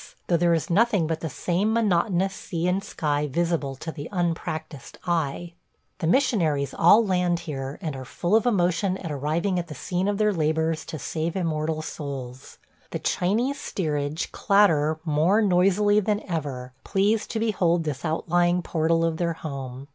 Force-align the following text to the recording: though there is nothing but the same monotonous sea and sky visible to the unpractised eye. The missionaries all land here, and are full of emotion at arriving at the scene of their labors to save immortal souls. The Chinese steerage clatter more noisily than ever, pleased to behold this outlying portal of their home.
though 0.25 0.35
there 0.37 0.55
is 0.55 0.67
nothing 0.67 1.05
but 1.05 1.19
the 1.19 1.29
same 1.29 1.71
monotonous 1.71 2.33
sea 2.33 2.67
and 2.67 2.83
sky 2.83 3.27
visible 3.27 3.75
to 3.75 3.91
the 3.91 4.09
unpractised 4.11 4.97
eye. 5.05 5.53
The 5.99 6.07
missionaries 6.07 6.73
all 6.73 7.05
land 7.05 7.41
here, 7.41 7.77
and 7.83 7.95
are 7.95 8.03
full 8.03 8.35
of 8.35 8.47
emotion 8.47 8.97
at 8.97 9.11
arriving 9.11 9.59
at 9.59 9.67
the 9.67 9.75
scene 9.75 10.07
of 10.07 10.17
their 10.17 10.33
labors 10.33 10.85
to 10.85 10.97
save 10.97 11.35
immortal 11.35 11.83
souls. 11.83 12.57
The 12.89 12.97
Chinese 12.97 13.59
steerage 13.61 14.31
clatter 14.31 14.97
more 15.05 15.39
noisily 15.39 15.99
than 15.99 16.23
ever, 16.23 16.73
pleased 16.83 17.29
to 17.29 17.39
behold 17.39 17.83
this 17.83 18.03
outlying 18.03 18.63
portal 18.63 19.05
of 19.05 19.17
their 19.17 19.33
home. 19.33 19.87